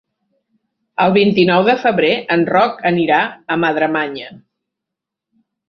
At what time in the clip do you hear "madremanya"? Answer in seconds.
3.67-4.35